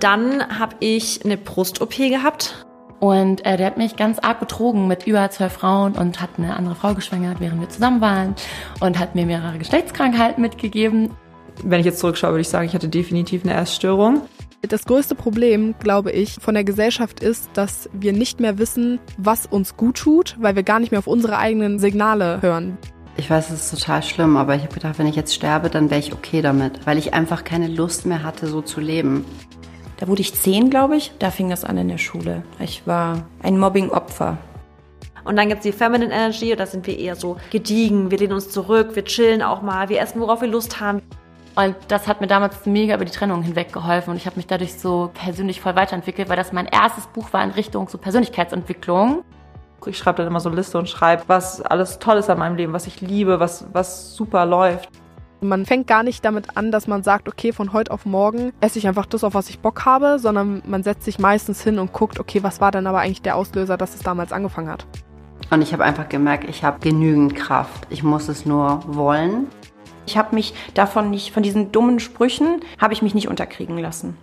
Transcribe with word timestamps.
Dann 0.00 0.58
habe 0.58 0.76
ich 0.80 1.24
eine 1.24 1.36
Brust-OP 1.36 1.96
gehabt. 1.96 2.66
Und 2.98 3.44
äh, 3.44 3.58
der 3.58 3.66
hat 3.66 3.76
mich 3.76 3.96
ganz 3.96 4.18
arg 4.18 4.40
betrogen 4.40 4.88
mit 4.88 5.06
über 5.06 5.28
zwölf 5.30 5.52
Frauen 5.52 5.92
und 5.92 6.20
hat 6.22 6.30
eine 6.38 6.56
andere 6.56 6.74
Frau 6.74 6.94
geschwängert, 6.94 7.40
während 7.40 7.60
wir 7.60 7.68
zusammen 7.68 8.00
waren 8.00 8.34
und 8.80 8.98
hat 8.98 9.14
mir 9.14 9.26
mehrere 9.26 9.58
Geschlechtskrankheiten 9.58 10.40
mitgegeben. 10.40 11.10
Wenn 11.62 11.80
ich 11.80 11.86
jetzt 11.86 11.98
zurückschaue, 11.98 12.30
würde 12.30 12.40
ich 12.40 12.48
sagen, 12.48 12.66
ich 12.66 12.74
hatte 12.74 12.88
definitiv 12.88 13.44
eine 13.44 13.54
Essstörung. 13.54 14.22
Das 14.62 14.84
größte 14.84 15.14
Problem, 15.14 15.74
glaube 15.78 16.10
ich, 16.10 16.38
von 16.40 16.54
der 16.54 16.64
Gesellschaft 16.64 17.20
ist, 17.20 17.50
dass 17.52 17.88
wir 17.92 18.12
nicht 18.12 18.40
mehr 18.40 18.58
wissen, 18.58 18.98
was 19.18 19.46
uns 19.46 19.76
gut 19.76 19.98
tut, 19.98 20.36
weil 20.40 20.56
wir 20.56 20.62
gar 20.62 20.80
nicht 20.80 20.90
mehr 20.90 20.98
auf 20.98 21.06
unsere 21.06 21.38
eigenen 21.38 21.78
Signale 21.78 22.40
hören. 22.42 22.78
Ich 23.18 23.30
weiß, 23.30 23.50
es 23.50 23.72
ist 23.72 23.80
total 23.80 24.02
schlimm, 24.02 24.36
aber 24.36 24.56
ich 24.56 24.62
habe 24.62 24.74
gedacht, 24.74 24.98
wenn 24.98 25.06
ich 25.06 25.16
jetzt 25.16 25.34
sterbe, 25.34 25.70
dann 25.70 25.90
wäre 25.90 26.00
ich 26.00 26.12
okay 26.12 26.42
damit, 26.42 26.86
weil 26.86 26.98
ich 26.98 27.14
einfach 27.14 27.44
keine 27.44 27.68
Lust 27.68 28.06
mehr 28.06 28.22
hatte, 28.22 28.46
so 28.46 28.60
zu 28.60 28.80
leben. 28.80 29.24
Da 29.98 30.08
wurde 30.08 30.20
ich 30.20 30.34
zehn, 30.34 30.70
glaube 30.70 30.96
ich. 30.96 31.12
Da 31.18 31.30
fing 31.30 31.48
das 31.48 31.64
an 31.64 31.78
in 31.78 31.88
der 31.88 31.98
Schule. 31.98 32.42
Ich 32.58 32.86
war 32.86 33.24
ein 33.42 33.58
Mobbing-Opfer. 33.58 34.38
Und 35.24 35.36
dann 35.36 35.48
gibt's 35.48 35.64
die 35.64 35.72
Feminine 35.72 36.14
Energy, 36.14 36.54
da 36.54 36.66
sind 36.66 36.86
wir 36.86 36.96
eher 36.96 37.16
so 37.16 37.36
gediegen, 37.50 38.12
wir 38.12 38.18
lehnen 38.18 38.34
uns 38.34 38.48
zurück, 38.50 38.94
wir 38.94 39.04
chillen 39.04 39.42
auch 39.42 39.60
mal, 39.60 39.88
wir 39.88 40.00
essen, 40.00 40.20
worauf 40.20 40.40
wir 40.40 40.48
Lust 40.48 40.80
haben. 40.80 41.02
Und 41.56 41.74
das 41.88 42.06
hat 42.06 42.20
mir 42.20 42.28
damals 42.28 42.64
mega 42.64 42.94
über 42.94 43.04
die 43.04 43.10
Trennung 43.10 43.42
hinweg 43.42 43.72
geholfen 43.72 44.10
und 44.10 44.16
ich 44.18 44.26
habe 44.26 44.36
mich 44.36 44.46
dadurch 44.46 44.74
so 44.74 45.10
persönlich 45.14 45.60
voll 45.60 45.74
weiterentwickelt, 45.74 46.28
weil 46.28 46.36
das 46.36 46.52
mein 46.52 46.66
erstes 46.66 47.06
Buch 47.08 47.32
war 47.32 47.42
in 47.42 47.50
Richtung 47.50 47.88
so 47.88 47.98
Persönlichkeitsentwicklung. 47.98 49.24
Ich 49.86 49.98
schreibe 49.98 50.18
dann 50.18 50.26
immer 50.28 50.40
so 50.40 50.48
Liste 50.50 50.78
und 50.78 50.88
schreibe, 50.88 51.24
was 51.26 51.62
alles 51.62 51.98
toll 51.98 52.18
ist 52.18 52.30
an 52.30 52.38
meinem 52.38 52.56
Leben, 52.56 52.72
was 52.72 52.86
ich 52.86 53.00
liebe, 53.00 53.40
was, 53.40 53.64
was 53.72 54.14
super 54.14 54.46
läuft. 54.46 54.90
Man 55.42 55.66
fängt 55.66 55.86
gar 55.86 56.02
nicht 56.02 56.24
damit 56.24 56.56
an, 56.56 56.72
dass 56.72 56.86
man 56.86 57.02
sagt, 57.02 57.28
okay, 57.28 57.52
von 57.52 57.74
heute 57.74 57.90
auf 57.90 58.06
morgen 58.06 58.52
esse 58.60 58.78
ich 58.78 58.88
einfach 58.88 59.04
das, 59.04 59.22
auf 59.22 59.34
was 59.34 59.50
ich 59.50 59.58
Bock 59.58 59.84
habe, 59.84 60.18
sondern 60.18 60.62
man 60.66 60.82
setzt 60.82 61.04
sich 61.04 61.18
meistens 61.18 61.62
hin 61.62 61.78
und 61.78 61.92
guckt, 61.92 62.18
okay, 62.18 62.42
was 62.42 62.62
war 62.62 62.70
denn 62.70 62.86
aber 62.86 63.00
eigentlich 63.00 63.20
der 63.20 63.36
Auslöser, 63.36 63.76
dass 63.76 63.94
es 63.94 64.00
damals 64.00 64.32
angefangen 64.32 64.70
hat. 64.70 64.86
Und 65.50 65.60
ich 65.60 65.74
habe 65.74 65.84
einfach 65.84 66.08
gemerkt, 66.08 66.48
ich 66.48 66.64
habe 66.64 66.80
genügend 66.80 67.36
Kraft. 67.36 67.86
Ich 67.90 68.02
muss 68.02 68.28
es 68.28 68.46
nur 68.46 68.82
wollen. 68.86 69.48
Ich 70.06 70.16
habe 70.16 70.34
mich 70.34 70.54
davon 70.72 71.10
nicht, 71.10 71.32
von 71.32 71.42
diesen 71.42 71.70
dummen 71.70 72.00
Sprüchen, 72.00 72.60
habe 72.80 72.94
ich 72.94 73.02
mich 73.02 73.14
nicht 73.14 73.28
unterkriegen 73.28 73.76
lassen. 73.76 74.16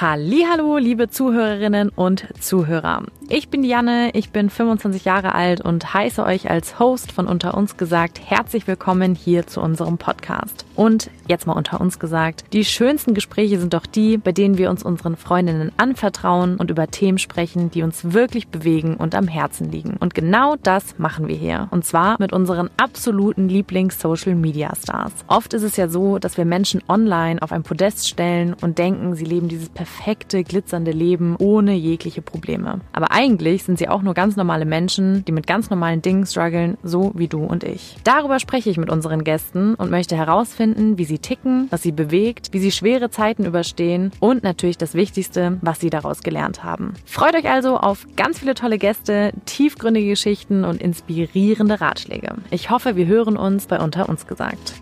Hallo, 0.00 0.78
liebe 0.78 1.08
Zuhörerinnen 1.08 1.90
und 1.90 2.26
Zuhörer. 2.40 3.04
Ich 3.30 3.48
bin 3.48 3.64
Janne, 3.64 4.10
ich 4.12 4.30
bin 4.30 4.50
25 4.50 5.06
Jahre 5.06 5.34
alt 5.34 5.62
und 5.62 5.94
heiße 5.94 6.22
euch 6.22 6.50
als 6.50 6.78
Host 6.78 7.10
von 7.10 7.26
Unter 7.26 7.56
uns 7.56 7.78
gesagt 7.78 8.20
herzlich 8.22 8.66
willkommen 8.66 9.14
hier 9.14 9.46
zu 9.46 9.62
unserem 9.62 9.96
Podcast. 9.96 10.66
Und 10.76 11.10
jetzt 11.26 11.46
mal 11.46 11.54
unter 11.54 11.80
uns 11.80 11.98
gesagt, 11.98 12.44
die 12.52 12.66
schönsten 12.66 13.14
Gespräche 13.14 13.58
sind 13.58 13.72
doch 13.72 13.86
die, 13.86 14.18
bei 14.18 14.32
denen 14.32 14.58
wir 14.58 14.68
uns 14.68 14.82
unseren 14.82 15.16
Freundinnen 15.16 15.72
anvertrauen 15.78 16.56
und 16.56 16.70
über 16.70 16.88
Themen 16.88 17.16
sprechen, 17.16 17.70
die 17.70 17.82
uns 17.82 18.12
wirklich 18.12 18.48
bewegen 18.48 18.96
und 18.96 19.14
am 19.14 19.26
Herzen 19.26 19.70
liegen. 19.70 19.96
Und 20.00 20.14
genau 20.14 20.56
das 20.62 20.98
machen 20.98 21.26
wir 21.26 21.36
hier. 21.36 21.68
Und 21.70 21.86
zwar 21.86 22.16
mit 22.18 22.34
unseren 22.34 22.68
absoluten 22.76 23.48
Lieblings-Social-Media-Stars. 23.48 25.12
Oft 25.28 25.54
ist 25.54 25.62
es 25.62 25.76
ja 25.76 25.88
so, 25.88 26.18
dass 26.18 26.36
wir 26.36 26.44
Menschen 26.44 26.82
online 26.88 27.40
auf 27.40 27.52
ein 27.52 27.62
Podest 27.62 28.06
stellen 28.06 28.54
und 28.60 28.76
denken, 28.76 29.14
sie 29.14 29.24
leben 29.24 29.48
dieses 29.48 29.70
perfekte, 29.70 30.44
glitzernde 30.44 30.90
Leben 30.90 31.36
ohne 31.38 31.72
jegliche 31.74 32.20
Probleme. 32.20 32.80
Aber 32.92 33.13
eigentlich 33.14 33.62
sind 33.62 33.78
sie 33.78 33.88
auch 33.88 34.02
nur 34.02 34.12
ganz 34.12 34.34
normale 34.34 34.64
Menschen, 34.64 35.24
die 35.24 35.30
mit 35.30 35.46
ganz 35.46 35.70
normalen 35.70 36.02
Dingen 36.02 36.26
strugglen, 36.26 36.76
so 36.82 37.12
wie 37.14 37.28
du 37.28 37.44
und 37.44 37.62
ich. 37.62 37.96
Darüber 38.02 38.40
spreche 38.40 38.70
ich 38.70 38.76
mit 38.76 38.90
unseren 38.90 39.22
Gästen 39.22 39.76
und 39.76 39.88
möchte 39.88 40.16
herausfinden, 40.16 40.98
wie 40.98 41.04
sie 41.04 41.20
ticken, 41.20 41.68
was 41.70 41.82
sie 41.82 41.92
bewegt, 41.92 42.48
wie 42.50 42.58
sie 42.58 42.72
schwere 42.72 43.10
Zeiten 43.10 43.44
überstehen 43.44 44.10
und 44.18 44.42
natürlich 44.42 44.78
das 44.78 44.94
Wichtigste, 44.94 45.58
was 45.62 45.78
sie 45.78 45.90
daraus 45.90 46.24
gelernt 46.24 46.64
haben. 46.64 46.94
Freut 47.04 47.36
euch 47.36 47.48
also 47.48 47.76
auf 47.76 48.04
ganz 48.16 48.40
viele 48.40 48.54
tolle 48.54 48.78
Gäste, 48.78 49.32
tiefgründige 49.46 50.08
Geschichten 50.08 50.64
und 50.64 50.82
inspirierende 50.82 51.80
Ratschläge. 51.80 52.34
Ich 52.50 52.70
hoffe, 52.70 52.96
wir 52.96 53.06
hören 53.06 53.36
uns 53.36 53.66
bei 53.66 53.78
Unter 53.78 54.08
uns 54.08 54.26
gesagt. 54.26 54.74